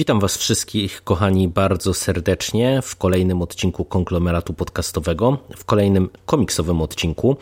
Witam 0.00 0.20
Was 0.20 0.36
wszystkich, 0.36 1.04
kochani, 1.04 1.48
bardzo 1.48 1.94
serdecznie 1.94 2.82
w 2.82 2.96
kolejnym 2.96 3.42
odcinku 3.42 3.84
konglomeratu 3.84 4.54
podcastowego, 4.54 5.38
w 5.56 5.64
kolejnym 5.64 6.08
komiksowym 6.26 6.82
odcinku. 6.82 7.36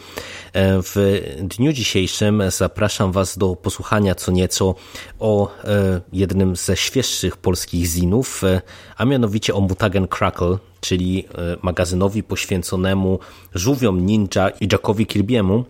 E, 0.53 0.83
w 0.83 1.21
dniu 1.43 1.73
dzisiejszym 1.73 2.43
zapraszam 2.49 3.13
Was 3.13 3.39
do 3.39 3.57
posłuchania 3.57 4.15
co 4.15 4.33
nieco 4.33 4.75
o 5.19 5.51
e, 5.65 6.01
jednym 6.13 6.57
ze 6.57 6.77
świeższych 6.77 7.37
polskich 7.37 7.87
zinów, 7.87 8.45
e, 8.45 8.61
a 8.97 9.05
mianowicie 9.05 9.55
o 9.55 9.61
Mutagen 9.61 10.09
Crackle, 10.09 10.59
czyli 10.80 11.25
magazynowi 11.63 12.23
poświęconemu 12.23 13.19
żółwiom 13.55 14.07
ninja 14.07 14.51
i 14.61 14.69
Jackowi 14.73 15.07
Kirby'emu, 15.07 15.65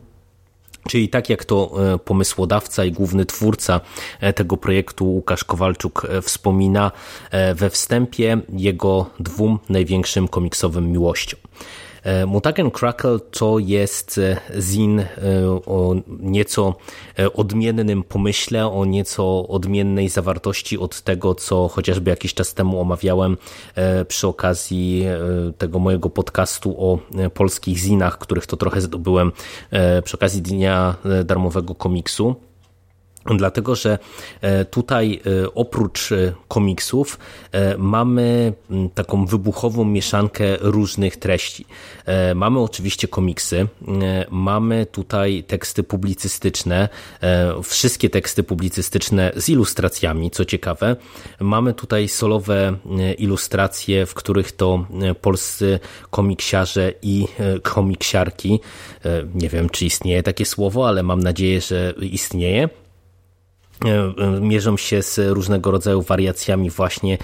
Czyli 0.88 1.08
tak 1.08 1.28
jak 1.30 1.44
to 1.44 1.72
e, 1.94 1.98
pomysłodawca 1.98 2.84
i 2.84 2.92
główny 2.92 3.24
twórca 3.24 3.80
e, 4.20 4.32
tego 4.32 4.56
projektu 4.56 5.06
Łukasz 5.06 5.44
Kowalczuk 5.44 6.06
e, 6.10 6.22
wspomina 6.22 6.90
we 7.54 7.70
wstępie 7.70 8.38
jego 8.52 9.10
dwóm 9.20 9.58
największym 9.68 10.28
komiksowym 10.28 10.92
miłościom. 10.92 11.40
E, 12.02 12.26
Mutagen 12.26 12.70
Crackle 12.70 13.18
to 13.18 13.58
jest 13.58 14.18
e, 14.18 14.40
zin 14.60 15.00
e, 15.00 15.06
o 15.66 15.94
nieco 16.08 16.74
odmiennym 17.34 18.02
pomyśle, 18.02 18.66
o 18.66 18.84
nieco 18.84 19.48
odmiennej 19.48 20.08
zawartości 20.08 20.78
od 20.78 21.02
tego, 21.02 21.34
co 21.34 21.68
chociażby 21.68 22.10
jakiś 22.10 22.34
czas 22.34 22.54
temu 22.54 22.80
omawiałem 22.80 23.36
przy 24.08 24.26
okazji 24.26 25.06
tego 25.58 25.78
mojego 25.78 26.10
podcastu 26.10 26.74
o 26.78 26.98
polskich 27.34 27.78
zinach, 27.78 28.18
których 28.18 28.46
to 28.46 28.56
trochę 28.56 28.80
zdobyłem 28.80 29.32
przy 30.04 30.16
okazji 30.16 30.42
Dnia 30.42 30.94
Darmowego 31.24 31.74
Komiksu. 31.74 32.47
Dlatego, 33.36 33.74
że 33.74 33.98
e, 34.40 34.64
tutaj 34.64 35.20
e, 35.42 35.54
oprócz 35.54 36.12
e, 36.12 36.32
komiksów 36.48 37.18
mamy 37.78 38.52
taką 38.94 39.26
wybuchową 39.26 39.84
mieszankę 39.84 40.44
różnych 40.60 41.16
treści. 41.16 41.66
Mamy 42.34 42.60
oczywiście 42.60 43.08
komiksy, 43.08 43.66
mamy 44.30 44.86
tutaj 44.86 45.44
teksty 45.46 45.82
publicystyczne, 45.82 46.88
wszystkie 47.62 48.10
teksty 48.10 48.42
publicystyczne 48.42 49.32
z 49.36 49.48
ilustracjami, 49.48 50.30
co 50.30 50.44
ciekawe. 50.44 50.96
Mamy 51.40 51.74
tutaj 51.74 52.08
solowe 52.08 52.76
ilustracje, 53.18 54.06
w 54.06 54.14
których 54.14 54.52
to 54.52 54.86
polscy 55.20 55.80
komiksiarze 56.10 56.92
i 57.02 57.26
komiksiarki, 57.62 58.60
nie 59.34 59.48
wiem 59.48 59.70
czy 59.70 59.84
istnieje 59.84 60.22
takie 60.22 60.44
słowo, 60.44 60.88
ale 60.88 61.02
mam 61.02 61.20
nadzieję, 61.20 61.60
że 61.60 61.94
istnieje 62.00 62.68
mierzą 64.40 64.76
się 64.76 65.02
z 65.02 65.18
różnego 65.18 65.70
rodzaju 65.70 66.02
wariacjami 66.02 66.70
właśnie 66.70 67.14
e, 67.14 67.18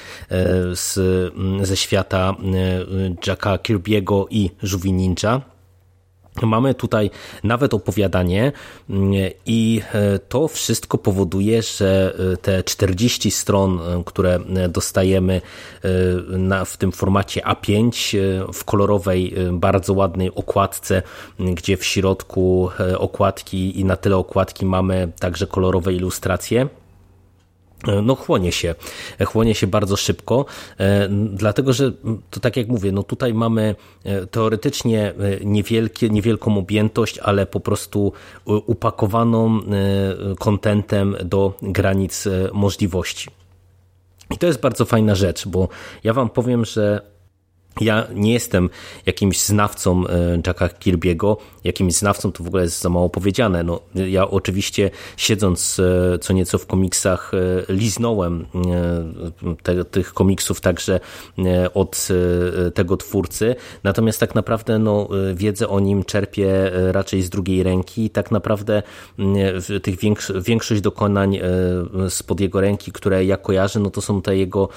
z, 0.77 0.99
ze 1.63 1.77
świata 1.77 2.35
Jacka 3.27 3.57
Kirby'ego 3.57 4.27
i 4.31 4.51
Żółwi 4.63 4.93
Ninja. 4.93 5.54
Mamy 6.43 6.75
tutaj 6.75 7.11
nawet 7.45 7.75
opowiadanie 7.75 8.53
mm, 8.91 9.13
i 9.47 9.83
e, 9.93 10.19
to 10.19 10.49
wszystko 10.49 10.99
powoduje, 10.99 11.63
że 11.63 12.15
e, 12.33 12.37
te 12.37 12.63
40 12.63 13.31
stron, 13.31 13.81
e, 13.81 14.03
które 14.07 14.39
dostajemy 14.69 15.41
na, 16.29 16.65
w 16.65 16.77
tym 16.77 16.93
formacie 16.93 17.41
A5 17.41 18.17
w 18.53 18.65
kolorowej, 18.65 19.35
bardzo 19.53 19.93
ładnej 19.93 20.35
okładce, 20.35 21.03
gdzie 21.39 21.77
w 21.77 21.85
środku 21.85 22.71
okładki 22.99 23.81
i 23.81 23.85
na 23.85 23.97
tyle 23.97 24.17
okładki 24.17 24.67
mamy 24.67 25.13
także 25.21 25.47
kolorowe 25.47 25.93
ilustracje 25.93 26.69
no 28.03 28.15
chłonie 28.15 28.53
się, 28.53 28.75
chłonie 29.27 29.55
się 29.55 29.67
bardzo 29.67 29.97
szybko, 29.97 30.45
e, 30.79 31.09
dlatego 31.33 31.73
że 31.73 31.93
to 32.31 32.41
tak 32.41 32.57
jak 32.57 32.69
mówię, 32.69 32.93
no 32.93 33.03
tutaj 33.03 33.35
mamy 33.35 33.75
e, 34.05 34.27
teoretycznie 34.27 35.09
e, 35.09 35.45
niewielkie, 35.45 36.11
niewielką 36.11 36.59
objętość, 36.59 37.19
ale 37.19 37.47
po 37.47 37.61
prostu 37.61 38.13
upakowaną 38.47 39.61
kontentem 40.39 41.17
do 41.25 41.55
granic 41.63 42.29
możliwości. 42.53 43.31
I 44.31 44.39
to 44.39 44.47
jest 44.47 44.61
bardzo 44.61 44.85
fajna 44.85 45.15
rzecz, 45.15 45.49
bo 45.49 45.69
ja 46.05 46.13
wam 46.13 46.31
powiem, 46.31 46.65
że 46.65 47.14
ja 47.81 48.07
nie 48.15 48.33
jestem 48.33 48.71
jakimś 49.07 49.43
znawcą 49.43 50.07
e, 50.07 50.41
Jacka 50.47 50.69
Kirby'ego, 50.69 51.37
jakimś 51.65 51.95
znawcą 51.95 52.33
to 52.33 52.45
w 52.45 52.47
ogóle 52.47 52.63
jest 52.63 52.81
za 52.81 52.89
mało 52.89 53.11
powiedziane. 53.11 53.63
No, 53.63 53.81
ja 53.95 54.31
oczywiście 54.31 54.91
siedząc 55.17 55.81
e, 56.15 56.19
co 56.19 56.33
nieco 56.33 56.59
w 56.59 56.67
komiksach 56.67 57.33
e, 57.35 57.73
liznąłem 57.73 58.47
te, 59.63 59.85
tych 59.85 60.15
komiksów 60.15 60.61
także 60.61 61.01
od 61.75 62.09
tego 62.75 62.97
twórcy, 62.97 63.57
natomiast 63.85 64.21
tak 64.21 64.35
naprawdę 64.35 64.79
no, 64.79 65.09
wiedzę 65.35 65.69
o 65.69 65.81
nim 65.81 66.05
czerpię 66.05 66.71
raczej 66.93 67.23
z 67.23 67.31
drugiej 67.31 67.63
ręki. 67.63 68.11
Tak 68.11 68.31
naprawdę 68.31 68.83
tych 69.83 69.97
większość 70.43 70.81
dokonań 70.81 71.39
spod 72.09 72.41
jego 72.41 72.61
ręki, 72.61 72.93
które 72.93 73.25
ja 73.25 73.37
kojarzę, 73.37 73.81
no 73.81 73.91
to 73.91 74.01
są 74.01 74.23
te 74.23 74.37
jego 74.37 74.69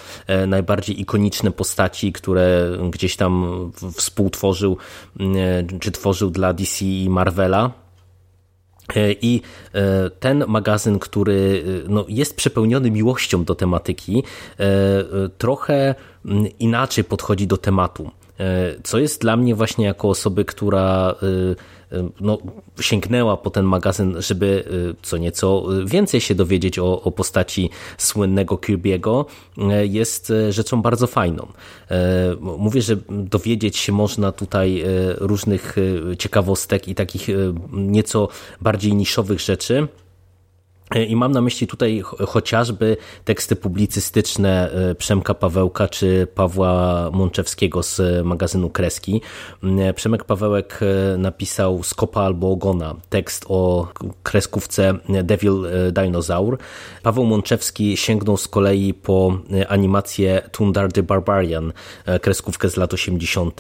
najbardziej 0.48 1.02
ikoniczne 1.02 1.52
postaci, 1.52 2.14
które 2.14 2.78
gdzieś 2.92 3.16
tam 3.16 3.72
współtworzył, 3.94 4.78
mm, 5.20 5.36
czy 5.80 5.92
tworzył 5.92 6.30
dla 6.30 6.54
DC 6.54 6.86
i 6.86 7.10
Marvela. 7.10 7.88
E, 8.96 9.12
I 9.12 9.42
e, 9.74 10.10
ten 10.10 10.44
magazyn, 10.48 11.00
który 11.00 11.64
e, 11.86 11.90
no, 11.90 12.06
jest 12.08 12.36
przepełniony 12.36 12.92
miłością 12.92 13.44
do 13.44 13.56
tematyki, 13.56 14.24
trochę 15.38 15.96
inaczej 16.60 17.04
podchodzi 17.04 17.48
do 17.48 17.58
tematu. 17.58 18.12
Co 18.84 19.00
jest 19.00 19.22
dla 19.22 19.38
mnie 19.38 19.56
właśnie 19.56 19.86
jako 19.86 20.10
osoby, 20.10 20.46
która 20.46 21.16
no, 22.22 22.38
sięgnęła 22.82 23.38
po 23.38 23.50
ten 23.50 23.66
magazyn, 23.66 24.16
żeby 24.20 24.64
co 25.02 25.18
nieco 25.18 25.66
więcej 25.86 26.22
się 26.22 26.36
dowiedzieć 26.36 26.80
o, 26.80 27.02
o 27.02 27.12
postaci 27.12 27.70
słynnego 27.98 28.56
Kirby'ego, 28.56 29.26
jest 29.84 30.34
rzeczą 30.50 30.82
bardzo 30.82 31.08
fajną. 31.08 31.48
Mówię, 32.40 32.82
że 32.82 32.98
dowiedzieć 33.10 33.78
się 33.78 33.92
można 33.92 34.32
tutaj 34.32 34.84
różnych 35.18 35.76
ciekawostek 36.20 36.88
i 36.88 36.96
takich 36.96 37.28
nieco 37.72 38.28
bardziej 38.62 38.94
niszowych 38.94 39.40
rzeczy, 39.40 39.88
i 40.96 41.16
mam 41.16 41.32
na 41.32 41.42
myśli 41.42 41.68
tutaj 41.68 42.04
chociażby 42.28 42.98
teksty 43.26 43.56
publicystyczne 43.56 44.72
e, 44.72 44.96
Przemka 44.96 45.34
Pawełka 45.34 45.88
czy 45.88 46.28
Pawła 46.36 47.10
Mączewskiego 47.14 47.84
z 47.84 48.26
magazynu 48.26 48.70
Kreski. 48.70 49.22
E, 49.64 49.94
Przemek 49.94 50.24
Pawełek 50.24 50.80
e, 50.82 51.18
napisał 51.18 51.84
Skopa 51.84 52.22
albo 52.22 52.52
Ogona, 52.52 52.96
tekst 53.10 53.46
o 53.50 53.88
kreskówce 54.24 54.94
Devil 55.24 55.54
Dinosaur. 55.92 56.58
Paweł 57.04 57.26
Mączewski 57.26 57.98
sięgnął 57.98 58.38
z 58.38 58.48
kolei 58.48 58.94
po 58.94 59.38
animację 59.68 60.50
Tundar 60.52 60.92
the 60.92 61.04
Barbarian, 61.04 61.74
kreskówkę 62.22 62.70
z 62.70 62.78
lat 62.78 62.94
80. 62.94 63.60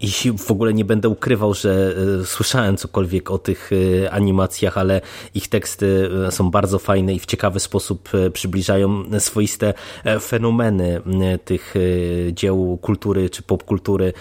I 0.00 0.10
w 0.38 0.50
ogóle 0.50 0.74
nie 0.74 0.84
będę 0.84 1.08
ukrywał, 1.08 1.54
że 1.54 1.94
słyszałem 2.24 2.76
cokolwiek 2.76 3.30
o 3.30 3.38
tych 3.38 3.70
animacjach, 4.10 4.78
ale 4.78 5.00
ich 5.34 5.48
teksty 5.48 6.09
są 6.30 6.50
bardzo 6.50 6.78
fajne 6.78 7.14
i 7.14 7.18
w 7.18 7.26
ciekawy 7.26 7.60
sposób 7.60 8.08
e, 8.14 8.30
przybliżają 8.30 9.04
swoiste 9.18 9.74
e, 10.04 10.20
fenomeny 10.20 11.00
tych 11.44 11.74
e, 11.76 12.32
dzieł 12.32 12.78
kultury 12.82 13.30
czy 13.30 13.42
popkultury 13.42 14.12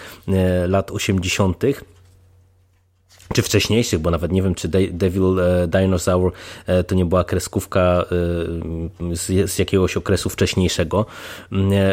lat 0.68 0.92
80. 0.92 1.64
czy 3.34 3.42
wcześniejszych, 3.42 4.00
bo 4.00 4.12
nawet 4.12 4.32
nie 4.32 4.42
wiem, 4.42 4.56
czy 4.56 4.68
Devil 4.92 5.40
e, 5.40 5.68
Dinosaur 5.68 6.32
e, 6.66 6.84
to 6.84 6.96
nie 6.96 7.06
była 7.06 7.24
kreskówka 7.24 8.06
e, 9.12 9.16
z, 9.48 9.60
jakiegoś 9.60 9.98
okresu 9.98 10.30
wcześniejszego. 10.30 11.06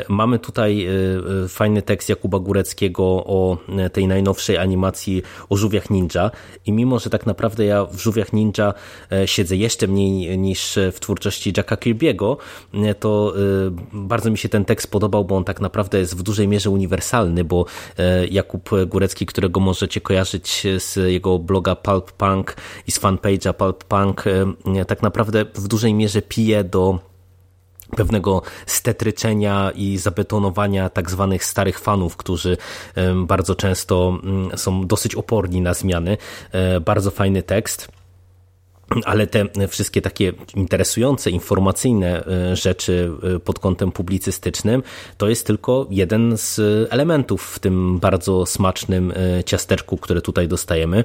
Mamy 0.08 0.38
tutaj 0.38 0.88
fajny 1.48 1.82
tekst 1.82 2.08
Jakuba 2.08 2.38
Góreckiego 2.38 3.04
o 3.04 3.58
tej 3.92 4.06
najnowszej 4.06 4.58
animacji 4.58 5.22
o 5.48 5.56
żółwiach 5.56 5.90
ninja 5.90 6.30
i 6.66 6.72
mimo, 6.72 6.98
że 6.98 7.10
tak 7.10 7.26
naprawdę 7.26 7.64
ja 7.64 7.84
w 7.84 7.98
żółwiach 8.00 8.32
ninja 8.32 8.74
siedzę 9.26 9.56
jeszcze 9.56 9.86
mniej 9.86 10.38
niż 10.38 10.78
w 10.92 11.00
twórczości 11.00 11.52
Jacka 11.56 11.76
Kirby'ego, 11.76 12.36
to 13.00 13.34
bardzo 13.92 14.30
mi 14.30 14.38
się 14.38 14.48
ten 14.48 14.64
tekst 14.64 14.90
podobał, 14.90 15.24
bo 15.24 15.36
on 15.36 15.44
tak 15.44 15.60
naprawdę 15.60 15.98
jest 15.98 16.16
w 16.16 16.22
dużej 16.22 16.48
mierze 16.48 16.70
uniwersalny, 16.70 17.44
bo 17.44 17.66
Jakub 18.30 18.70
Górecki, 18.86 19.26
którego 19.26 19.60
możecie 19.60 20.00
kojarzyć 20.00 20.66
z 20.78 20.96
jego 20.96 21.25
jego 21.26 21.38
bloga 21.38 21.76
Pulp 21.76 22.12
Punk 22.12 22.56
i 22.86 22.92
z 22.92 23.00
fanpage'a 23.00 23.52
Pulp 23.52 23.84
Punk 23.84 24.24
tak 24.86 25.02
naprawdę 25.02 25.44
w 25.54 25.68
dużej 25.68 25.94
mierze 25.94 26.22
pije 26.22 26.64
do 26.64 26.98
pewnego 27.96 28.42
stetryczenia 28.66 29.70
i 29.74 29.98
zabetonowania 29.98 30.88
tak 30.88 31.10
zwanych 31.10 31.44
starych 31.44 31.78
fanów, 31.78 32.16
którzy 32.16 32.56
bardzo 33.26 33.54
często 33.54 34.18
mm, 34.22 34.58
są 34.58 34.86
dosyć 34.86 35.14
oporni 35.14 35.60
na 35.60 35.74
zmiany. 35.74 36.16
E, 36.52 36.80
bardzo 36.80 37.10
fajny 37.10 37.42
tekst. 37.42 37.88
Ale 39.04 39.26
te 39.26 39.68
wszystkie 39.68 40.02
takie 40.02 40.32
interesujące, 40.54 41.30
informacyjne 41.30 42.26
e, 42.26 42.56
rzeczy 42.56 43.10
e, 43.36 43.38
pod 43.38 43.58
kątem 43.58 43.92
publicystycznym 43.92 44.82
to 45.18 45.28
jest 45.28 45.46
tylko 45.46 45.86
jeden 45.90 46.36
z 46.36 46.60
elementów 46.92 47.42
w 47.42 47.58
tym 47.58 47.98
bardzo 47.98 48.46
smacznym 48.46 49.12
e, 49.16 49.44
ciasteczku, 49.44 49.96
które 49.96 50.20
tutaj 50.22 50.48
dostajemy. 50.48 51.04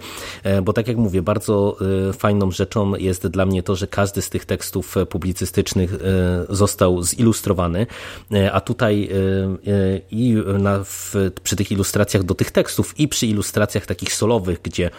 Bo 0.64 0.74
tak 0.74 0.88
jak 0.88 0.98
mówię, 0.98 1.22
bardzo 1.22 1.78
fajną 2.14 2.52
rzeczą 2.52 2.96
jest 2.96 3.28
dla 3.28 3.46
mnie 3.46 3.64
to, 3.64 3.76
że 3.76 3.88
każdy 3.88 4.22
z 4.22 4.30
tych 4.30 4.46
tekstów 4.46 4.96
publicystycznych 5.10 5.96
został 6.50 7.04
zilustrowany, 7.04 7.88
a 8.52 8.62
tutaj 8.62 9.10
i 10.12 10.36
na, 10.60 10.84
w, 10.84 11.16
przy 11.44 11.56
tych 11.56 11.72
ilustracjach 11.72 12.24
do 12.24 12.36
tych 12.36 12.52
tekstów 12.52 13.00
i 13.00 13.08
przy 13.08 13.28
ilustracjach 13.28 13.86
takich 13.86 14.14
solowych, 14.14 14.62
gdzie 14.64 14.90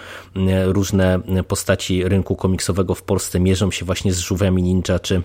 różne 0.67 1.21
postaci 1.49 2.09
rynku 2.09 2.37
komiksowego 2.37 2.72
w 2.95 3.03
Polsce 3.03 3.41
mierzą 3.41 3.71
się 3.71 3.85
właśnie 3.85 4.13
z 4.13 4.19
żółwiami 4.19 4.63
ninja 4.63 4.99
czy 4.99 5.23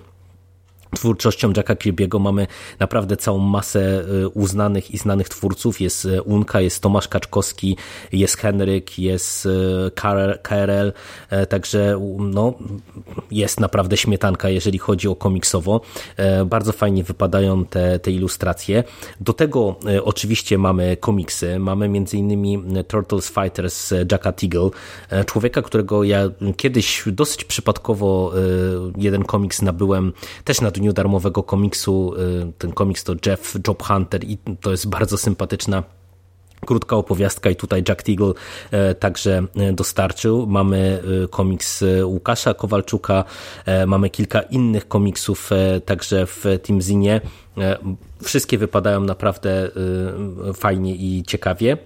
twórczością 0.96 1.54
Jacka 1.58 1.76
Kirby'ego 1.76 2.20
mamy 2.20 2.48
naprawdę 2.80 3.18
całą 3.18 3.38
masę 3.40 4.04
y, 4.24 4.30
uznanych 4.30 4.92
i 4.92 4.98
znanych 4.98 5.30
twórców. 5.30 5.82
Jest 5.82 6.06
y, 6.06 6.22
Unka, 6.22 6.62
jest 6.62 6.82
Tomasz 6.82 7.08
Kaczkowski, 7.08 7.78
jest 8.12 8.38
Henryk, 8.38 9.00
jest 9.00 9.46
y, 9.46 9.50
KRL, 10.44 10.94
e, 11.30 11.46
także 11.46 12.00
no, 12.20 12.54
jest 13.32 13.60
naprawdę 13.60 13.98
śmietanka, 13.98 14.50
jeżeli 14.50 14.80
chodzi 14.80 15.08
o 15.08 15.16
komiksowo. 15.16 15.82
E, 16.18 16.46
bardzo 16.46 16.72
fajnie 16.72 17.04
wypadają 17.04 17.66
te, 17.66 18.00
te 18.00 18.12
ilustracje. 18.12 18.84
Do 19.22 19.34
tego 19.34 19.76
oczywiście 20.04 20.58
mamy 20.58 20.98
komiksy. 20.98 21.60
Mamy 21.60 21.90
między 21.90 22.18
innymi 22.18 22.64
Turtles 22.88 23.30
Fighters 23.30 23.94
Jacka 24.12 24.32
Teagle, 24.32 24.70
e, 25.10 25.26
człowieka, 25.26 25.62
którego 25.62 26.04
ja 26.04 26.30
kiedyś 26.58 27.04
dosyć 27.08 27.44
przypadkowo 27.44 28.34
jeden 28.98 29.24
komiks 29.24 29.62
nabyłem 29.62 30.14
też 30.44 30.62
na 30.62 30.72
dniu 30.80 30.94
darmowego 30.94 31.44
komiksu. 31.44 32.14
Y, 32.14 32.54
ten 32.58 32.72
komiks 32.72 33.04
to 33.04 33.14
Jeff 33.26 33.56
Job 33.68 33.84
Hunter 33.84 34.24
i 34.24 34.38
to 34.62 34.72
jest 34.72 34.90
bardzo 34.90 35.18
sympatyczna 35.18 35.84
krótka 36.66 36.96
opowiastka 36.96 37.50
i 37.50 37.56
tutaj 37.56 37.84
Jack 37.88 38.04
Teagle 38.04 38.34
e, 38.72 38.96
także 38.96 39.44
e, 39.56 39.74
dostarczył. 39.74 40.48
Mamy 40.48 41.04
e, 41.24 41.28
komiks 41.28 41.84
Łukasza 42.04 42.54
Kowalczuka, 42.54 43.24
mamy 43.88 44.10
kilka 44.10 44.42
innych 44.42 44.88
komiksów 44.88 45.50
także 45.86 46.26
w 46.26 46.46
Team 46.64 46.82
Zinie. 46.82 47.22
Wszystkie 48.24 48.58
wypadają 48.58 49.02
naprawdę 49.02 49.70
fajnie 50.54 50.96
i 50.96 51.24
ciekawie. 51.28 51.78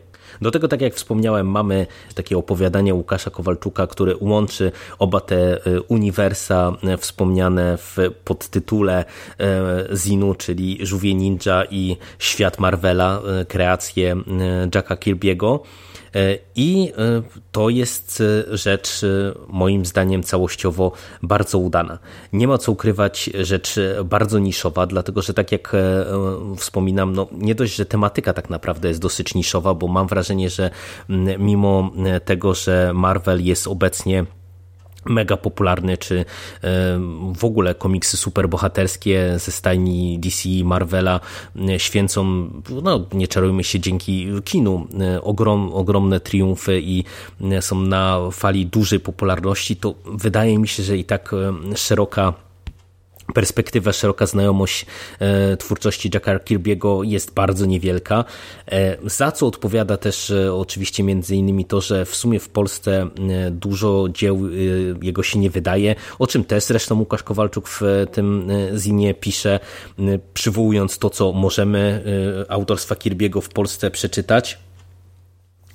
Do 0.42 0.51
tego, 0.51 0.68
tak 0.68 0.81
jak 0.81 0.94
wspomniałem, 0.94 1.48
mamy 1.48 1.88
takie 2.16 2.38
opowiadanie 2.38 2.94
Łukasza 2.94 3.30
Kowalczuka, 3.30 3.88
które 3.88 4.16
łączy 4.19 4.72
oba 5.00 5.19
te 5.19 5.66
e, 5.66 5.81
uniwersa 5.81 6.74
e, 6.83 6.98
wspomniane 6.98 7.78
w 7.78 7.98
podtytule 8.25 9.06
e, 9.39 9.95
Zinu, 9.95 10.36
czyli 10.36 10.78
Żółwie 10.81 11.13
Ninja 11.16 11.63
i 11.72 11.98
Świat 12.19 12.60
Marvela, 12.60 13.22
kreację 13.48 14.16
Jacka 14.75 14.95
Kirby'ego. 14.95 15.60
E, 16.16 16.38
I 16.56 16.92
e, 16.98 17.22
to 17.52 17.69
jest 17.69 18.24
e, 18.52 18.58
rzecz 18.58 19.02
moim 19.48 19.86
zdaniem 19.86 20.24
całościowo 20.24 20.92
bardzo 21.24 21.58
udana. 21.58 22.00
Nie 22.34 22.48
ma 22.48 22.58
co 22.58 22.72
ukrywać, 22.72 23.30
rzecz 23.42 23.75
bardzo 24.06 24.40
niszowa, 24.40 24.88
dlatego 24.88 25.22
że 25.22 25.34
tak 25.34 25.52
jak 25.52 25.75
wspominam, 26.58 27.13
no 27.13 27.28
nie 27.31 27.56
dość, 27.56 27.75
że 27.75 27.86
tematyka 27.86 28.34
tak 28.34 28.50
naprawdę 28.50 28.88
jest 28.88 29.02
dosyć 29.02 29.36
niszowa, 29.36 29.74
bo 29.74 29.88
mam 29.88 30.08
wrażenie, 30.08 30.50
że 30.50 30.69
mimo 31.40 31.92
tego, 32.25 32.54
że 32.54 32.92
Marvel 32.94 33.46
jest 33.46 33.68
obecnie 33.68 34.25
mega 35.06 35.38
popularny, 35.38 35.98
czy 35.98 36.25
w 37.36 37.45
ogóle 37.45 37.75
komiksy 37.75 38.18
superbohaterskie 38.18 39.39
ze 39.39 39.51
stajni 39.51 40.19
DC 40.19 40.50
Marvela 40.63 41.19
święcą, 41.77 42.50
no 42.83 43.06
nie 43.13 43.27
czarujmy 43.27 43.63
się, 43.63 43.80
dzięki 43.80 44.27
kinu 44.45 44.88
ogrom, 45.21 45.74
ogromne 45.74 46.19
triumfy 46.19 46.81
i 46.81 47.03
są 47.59 47.81
na 47.81 48.19
fali 48.31 48.65
dużej 48.65 49.00
popularności, 49.00 49.75
to 49.75 49.94
wydaje 50.06 50.59
mi 50.59 50.68
się, 50.68 50.83
że 50.83 50.98
i 50.98 51.04
tak 51.04 51.31
szeroka 51.75 52.33
perspektywa, 53.31 53.92
szeroka 53.94 54.25
znajomość 54.25 54.86
e, 55.19 55.57
twórczości 55.57 56.10
Jacka 56.13 56.38
Kirby'ego 56.38 57.06
jest 57.06 57.33
bardzo 57.33 57.66
niewielka, 57.66 58.25
e, 58.72 58.98
za 59.06 59.31
co 59.31 59.48
odpowiada 59.48 59.98
też 59.98 60.30
e, 60.30 60.54
oczywiście 60.54 61.04
między 61.04 61.36
innymi 61.36 61.66
to, 61.66 61.81
że 61.81 62.06
w 62.06 62.16
sumie 62.16 62.39
w 62.39 62.50
Polsce 62.50 63.07
dużo 63.51 64.07
dzieł 64.10 64.50
jego 65.01 65.24
się 65.24 65.39
nie 65.39 65.50
wydaje, 65.50 65.95
o 66.19 66.28
czym 66.28 66.44
też 66.44 66.63
zresztą 66.63 67.00
Łukasz 67.00 67.24
Kowalczuk 67.24 67.68
w 67.68 67.81
tym 68.12 68.48
zinie 68.78 69.13
pisze, 69.13 69.60
przywołując 70.33 70.98
to, 70.98 71.10
co 71.10 71.31
możemy 71.31 72.04
autorstwa 72.50 72.95
Kirby'ego 72.95 73.42
w 73.42 73.50
Polsce 73.50 73.92
przeczytać. 73.92 74.60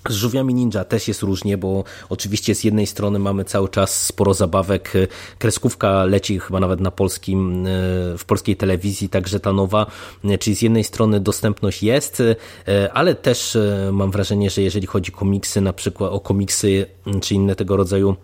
Z 0.09 0.15
żółwiami 0.15 0.55
ninja 0.55 0.85
też 0.85 1.09
jest 1.09 1.23
różnie, 1.23 1.59
bo 1.59 1.85
oczywiście 2.09 2.55
z 2.55 2.65
jednej 2.65 2.87
strony 2.87 3.19
mamy 3.19 3.45
cały 3.45 3.69
czas 3.69 4.07
sporo 4.07 4.35
zabawek. 4.35 4.93
Kreskówka 5.39 6.05
leci 6.05 6.41
chyba 6.41 6.61
nawet 6.61 6.81
na 6.81 6.91
polskim, 6.91 7.67
e, 7.67 7.71
w 8.19 8.25
polskiej 8.27 8.57
telewizji, 8.57 9.09
także 9.09 9.41
ta 9.41 9.53
nowa, 9.53 9.87
e, 10.25 10.39
czyli 10.39 10.57
z 10.57 10.63
jednej 10.63 10.85
strony 10.85 11.21
dostępność 11.21 11.83
jest, 11.83 12.23
e, 12.69 12.93
ale 12.93 13.15
też 13.15 13.59
mam 13.93 14.11
wrażenie, 14.11 14.51
że 14.51 14.63
jeżeli 14.63 14.87
chodzi 14.87 15.13
o 15.13 15.17
komiksy, 15.17 15.61
na 15.61 15.73
przykład 15.73 16.13
o 16.13 16.21
komiksy 16.21 16.87
czy 17.21 17.35
inne 17.35 17.57
tego 17.57 17.77
rodzaju 17.77 18.17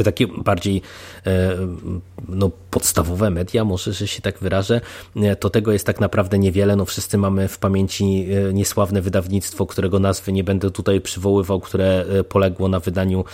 te 0.00 0.04
takie 0.04 0.26
bardziej 0.26 0.82
e, 1.26 1.56
no, 2.28 2.50
podstawowe 2.70 3.30
media, 3.30 3.64
może, 3.64 3.92
że 3.92 4.08
się 4.08 4.22
tak 4.22 4.38
wyrażę, 4.38 4.80
e, 5.16 5.36
to 5.36 5.50
tego 5.50 5.72
jest 5.72 5.86
tak 5.86 6.00
naprawdę 6.00 6.38
niewiele. 6.38 6.76
No, 6.76 6.84
wszyscy 6.84 7.18
mamy 7.18 7.48
w 7.48 7.58
pamięci 7.58 8.26
e, 8.48 8.52
niesławne 8.52 9.02
wydawnictwo, 9.02 9.66
którego 9.66 9.98
nazwy 9.98 10.32
nie 10.32 10.44
będę 10.44 10.70
tutaj 10.70 11.00
przywoływał, 11.00 11.60
które 11.60 12.04
poległo 12.28 12.68
na 12.68 12.80
wydaniu 12.80 13.24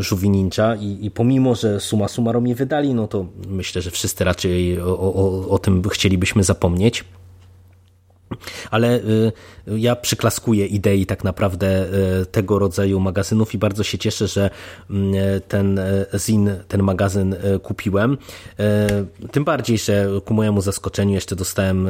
Żółwi 0.00 0.30
Ninja 0.30 0.76
i, 0.80 1.06
i 1.06 1.10
pomimo, 1.10 1.54
że 1.54 1.80
suma 1.80 2.08
summarum 2.08 2.46
nie 2.46 2.54
wydali, 2.54 2.94
no 2.94 3.08
to 3.08 3.26
myślę, 3.48 3.82
że 3.82 3.90
wszyscy 3.90 4.24
raczej 4.24 4.80
o, 4.80 4.98
o, 4.98 5.48
o 5.48 5.58
tym 5.58 5.82
chcielibyśmy 5.88 6.44
zapomnieć. 6.44 7.04
Ale 8.70 8.96
y, 8.98 9.32
ja 9.66 9.96
przyklaskuję 9.96 10.66
idei 10.66 11.06
tak 11.06 11.24
naprawdę 11.24 11.86
y, 12.22 12.26
tego 12.26 12.58
rodzaju 12.58 13.00
magazynów 13.00 13.54
i 13.54 13.58
bardzo 13.58 13.84
się 13.84 13.98
cieszę, 13.98 14.28
że 14.28 14.50
mm, 14.90 15.14
ten 15.48 15.78
y, 15.78 16.06
zin, 16.18 16.50
ten 16.68 16.82
magazyn 16.82 17.36
kupiłem. 17.62 18.18
Tym 19.32 19.44
bardziej, 19.44 19.78
że 19.78 20.06
ku 20.24 20.34
mojemu 20.34 20.60
zaskoczeniu 20.60 21.14
jeszcze 21.14 21.36
dostałem 21.36 21.88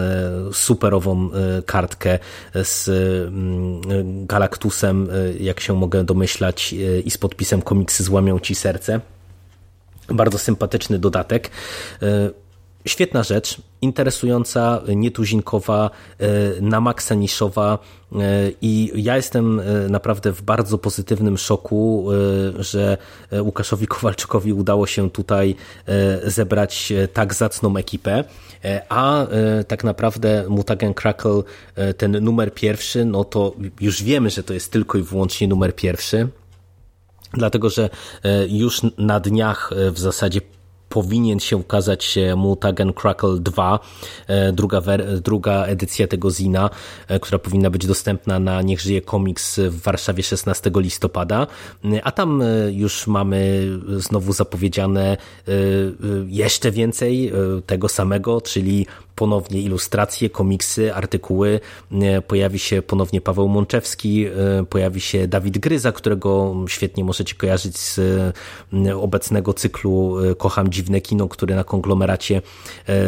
superową 0.52 1.30
kartkę 1.66 2.18
z 2.54 2.88
mm, 3.28 4.26
Galactusem, 4.26 5.08
jak 5.40 5.60
się 5.60 5.74
mogę 5.74 6.04
domyślać, 6.04 6.74
i 7.04 7.10
z 7.10 7.18
podpisem 7.18 7.62
komiksy 7.62 8.04
złamią 8.04 8.38
ci 8.40 8.54
serce. 8.54 9.00
Bardzo 10.08 10.38
sympatyczny 10.38 10.98
dodatek. 10.98 11.50
Świetna 12.86 13.22
rzecz, 13.22 13.60
interesująca, 13.84 14.82
nietuzinkowa, 14.96 15.90
e, 16.18 16.26
na 16.60 16.80
maksa 16.80 17.14
niszowa. 17.14 17.78
E, 18.12 18.18
i 18.62 18.92
ja 18.94 19.16
jestem 19.16 19.60
e, 19.60 19.64
naprawdę 19.88 20.32
w 20.32 20.42
bardzo 20.42 20.78
pozytywnym 20.78 21.38
szoku, 21.38 22.06
że 22.58 22.96
Łukaszowi 23.40 23.86
Kowalczykowi 23.86 24.52
udało 24.52 24.86
się 24.86 25.10
tutaj 25.10 25.54
zebrać 26.24 26.92
tak 27.12 27.34
zacną 27.34 27.76
ekipę, 27.76 28.24
a 28.88 29.26
tak 29.68 29.84
naprawdę 29.84 30.44
Mutagen 30.48 30.94
Crackle, 30.94 31.42
ten 31.96 32.24
numer 32.24 32.54
pierwszy, 32.54 33.04
no 33.04 33.24
to 33.24 33.52
już 33.80 34.02
wiemy, 34.02 34.30
że 34.30 34.42
to 34.42 34.54
jest 34.54 34.72
tylko 34.72 34.98
i 34.98 35.02
wyłącznie 35.02 35.48
numer 35.48 35.76
pierwszy, 35.76 36.28
dlatego 37.32 37.70
że 37.70 37.90
już 38.48 38.82
na 38.98 39.20
dniach 39.20 39.70
w 39.92 39.98
zasadzie 39.98 40.40
powinien 40.94 41.40
się 41.40 41.56
ukazać 41.56 42.18
Mutagen 42.36 42.92
Crackle 42.92 43.38
2, 43.40 43.78
e, 44.26 44.52
druga, 44.52 44.82
druga 45.20 45.64
edycja 45.64 46.06
tego 46.06 46.30
zina, 46.30 46.70
e, 47.08 47.20
która 47.20 47.38
powinna 47.38 47.70
być 47.70 47.86
dostępna 47.86 48.38
na 48.38 48.62
Niech 48.62 48.80
Żyje 48.80 49.02
Komiks 49.02 49.58
w 49.58 49.82
Warszawie 49.82 50.22
16 50.22 50.70
listopada, 50.76 51.46
a 52.02 52.12
tam 52.12 52.42
e, 52.42 52.46
już 52.72 53.06
mamy 53.06 53.68
znowu 53.96 54.32
zapowiedziane 54.32 55.16
jeszcze 56.26 56.70
więcej 56.70 57.32
tego 57.66 57.88
samego, 57.88 58.40
czyli 58.40 58.86
ponownie 59.14 59.61
ilustracje, 59.61 60.30
komiksy, 60.30 60.94
artykuły. 60.94 61.61
Pojawi 62.26 62.59
się 62.59 62.83
ponownie 62.83 63.21
Paweł 63.21 63.49
Mączewski, 63.49 64.26
pojawi 64.71 65.00
się 65.00 65.28
Dawid 65.28 65.59
Gryza, 65.59 65.92
którego 65.92 66.54
świetnie 66.68 67.04
możecie 67.04 67.35
kojarzyć 67.35 67.78
z 67.78 68.00
obecnego 69.00 69.54
cyklu 69.54 70.16
Kocham 70.38 70.71
Dziwne 70.71 71.00
Kino, 71.00 71.28
który 71.28 71.54
na 71.54 71.64
konglomeracie 71.64 72.42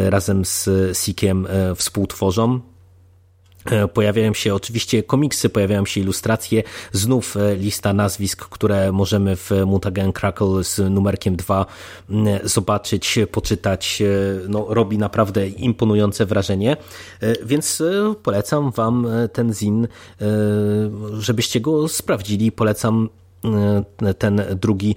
razem 0.09 0.45
z 0.45 0.69
Sikiem 0.97 1.47
współtworzą. 1.75 2.59
E, 3.71 3.87
pojawiają 3.87 4.33
się 4.33 4.55
oczywiście 4.55 5.03
komiksy, 5.03 5.49
pojawiają 5.49 5.85
się 5.85 6.01
ilustracje, 6.01 6.63
znów 6.91 7.37
e, 7.37 7.55
lista 7.55 7.93
nazwisk, 7.93 8.49
które 8.49 8.91
możemy 8.91 9.35
w 9.35 9.51
Mutagen 9.65 10.13
Crackle 10.13 10.63
z 10.63 10.91
numerkiem 10.91 11.35
2 11.35 11.65
zobaczyć, 12.43 13.19
poczytać. 13.31 14.01
E, 14.01 14.05
no, 14.49 14.65
robi 14.69 14.97
naprawdę 14.97 15.47
imponujące 15.47 16.25
wrażenie, 16.25 16.77
więc 17.45 17.83
polecam 18.23 18.71
Wam 18.71 19.07
ten 19.33 19.53
zin, 19.53 19.87
żebyście 21.19 21.61
go 21.61 21.87
sprawdzili. 21.87 22.51
Polecam 22.51 23.09
ten 24.17 24.41
drugi 24.61 24.95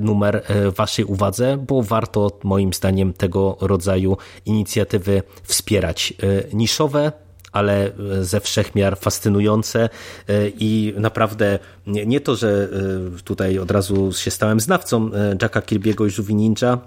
numer 0.00 0.42
Waszej 0.76 1.04
uwadze, 1.04 1.64
bo 1.68 1.82
warto 1.82 2.38
moim 2.44 2.72
zdaniem 2.72 3.12
tego 3.12 3.56
rodzaju 3.60 4.16
inicjatywy 4.46 5.22
wspierać. 5.42 6.14
Niszowe, 6.52 7.12
ale 7.52 7.86
e, 7.86 8.24
ze 8.24 8.40
wszechmiar 8.40 8.98
fascynujące 8.98 9.88
e, 10.28 10.48
i 10.48 10.94
naprawdę 10.96 11.58
nie 11.86 12.20
to, 12.20 12.36
że 12.36 12.68
e, 13.18 13.22
tutaj 13.22 13.58
od 13.58 13.70
razu 13.70 14.12
się 14.12 14.30
stałem 14.30 14.60
znawcą 14.60 15.10
Jacka 15.42 15.60
Kirby'ego 15.60 16.06
i 16.06 16.10
Żółwi 16.10 16.34
Ninja, 16.34 16.78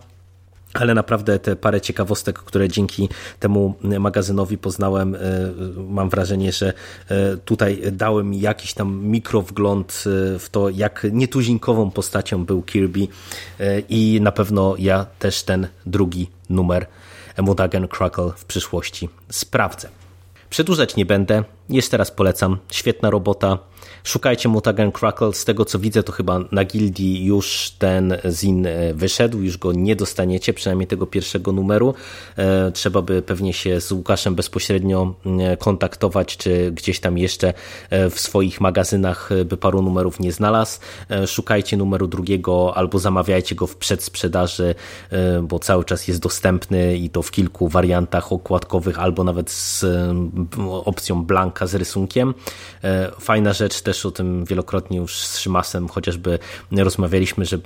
ale 0.74 0.94
naprawdę 0.94 1.40
te 1.40 1.56
parę 1.56 1.82
ciekawostek, 1.82 2.40
które 2.40 2.70
dzięki 2.70 3.10
temu 3.40 3.76
magazynowi 4.00 4.58
poznałem, 4.58 5.18
mam 5.90 6.10
wrażenie, 6.10 6.52
że 6.52 6.74
tutaj 7.46 7.82
dałem 7.92 8.30
mi 8.30 8.40
jakiś 8.40 8.74
tam 8.74 9.06
mikrowgląd 9.06 10.04
w 10.40 10.48
to, 10.52 10.70
jak 10.70 11.08
nietuzinkową 11.12 11.92
postacią 11.92 12.46
był 12.46 12.62
Kirby 12.62 13.08
i 13.90 14.20
na 14.22 14.32
pewno 14.32 14.76
ja 14.80 15.06
też 15.20 15.44
ten 15.44 15.68
drugi 15.86 16.30
numer 16.50 16.86
Mutagen 17.38 17.88
Crackle 17.88 18.32
w 18.36 18.46
przyszłości 18.46 19.10
sprawdzę. 19.30 20.03
Przedłużać 20.54 20.96
nie 20.96 21.06
będę. 21.06 21.44
Jeszcze 21.70 21.98
raz 21.98 22.12
polecam. 22.12 22.58
Świetna 22.72 23.10
robota. 23.10 23.58
Szukajcie 24.04 24.50
Mutagen 24.50 24.92
Crackle. 24.92 25.34
Z 25.34 25.46
tego 25.46 25.66
co 25.66 25.80
widzę, 25.80 26.04
to 26.04 26.12
chyba 26.12 26.40
na 26.52 26.66
gildii 26.66 27.26
już 27.26 27.72
ten 27.80 28.18
zin 28.30 28.66
e, 28.66 28.94
wyszedł, 28.94 29.42
już 29.42 29.58
go 29.58 29.74
nie 29.74 29.96
dostaniecie, 29.96 30.54
przynajmniej 30.54 30.88
tego 30.88 31.08
pierwszego 31.08 31.52
numeru. 31.52 31.94
E, 32.38 32.72
trzeba 32.72 33.02
by 33.02 33.22
pewnie 33.22 33.54
się 33.54 33.82
z 33.82 33.92
Łukaszem 33.92 34.36
bezpośrednio 34.36 35.16
e, 35.40 35.58
kontaktować, 35.58 36.38
czy 36.38 36.72
gdzieś 36.72 37.00
tam 37.00 37.18
jeszcze 37.18 37.54
w 37.92 38.20
swoich 38.20 38.62
magazynach 38.62 39.30
by 39.46 39.58
paru 39.58 39.82
numerów 39.82 40.20
nie 40.20 40.32
znalazł. 40.32 40.80
Szukajcie 41.28 41.78
numeru 41.78 42.08
drugiego 42.08 42.78
albo 42.78 43.00
zamawiajcie 43.00 43.56
go 43.56 43.68
w 43.68 43.76
przedsprzedaży, 43.76 44.76
bo 45.44 45.60
cały 45.60 45.86
czas 45.86 46.08
jest 46.08 46.20
dostępny 46.20 46.98
i 46.98 47.10
to 47.10 47.22
w 47.22 47.32
kilku 47.32 47.68
wariantach 47.68 48.32
okładkowych, 48.32 49.00
albo 49.00 49.24
nawet 49.24 49.52
z 49.52 49.86
opcją 50.86 51.26
z 51.62 51.76
rysunkiem. 51.76 52.34
Fajna 53.20 53.54
rzecz 53.54 53.82
też 53.82 54.06
o 54.06 54.12
tym 54.12 54.46
wielokrotnie 54.46 54.98
już 54.98 55.18
z 55.18 55.40
Szymasem 55.40 55.88
chociażby 55.88 56.40
rozmawialiśmy, 56.72 57.46
że 57.46 57.60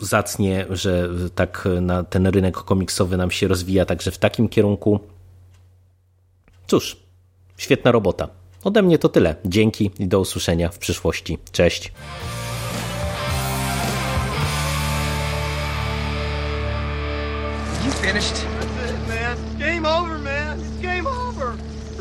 zacnie, 0.00 0.66
że 0.70 1.08
tak 1.34 1.68
na 1.80 2.04
ten 2.04 2.26
rynek 2.26 2.56
komiksowy 2.56 3.16
nam 3.16 3.30
się 3.30 3.48
rozwija 3.48 3.84
także 3.84 4.10
w 4.10 4.18
takim 4.18 4.48
kierunku. 4.48 5.00
Cóż, 6.66 6.96
świetna 7.56 7.92
robota. 7.92 8.28
Ode 8.64 8.82
mnie 8.82 8.98
to 8.98 9.08
tyle. 9.08 9.34
Dzięki 9.44 9.90
i 9.98 10.08
do 10.08 10.20
usłyszenia 10.20 10.68
w 10.68 10.78
przyszłości. 10.78 11.38
Cześć. 11.52 11.92
You 17.86 17.92
finished? 17.92 18.34
That's 18.34 18.90
it, 18.90 19.08
man. 19.08 19.58
Game 19.58 19.86
over, 19.86 20.18
man. 20.18 20.60
It's 20.60 20.82
game 20.82 21.06
over. 21.06 21.23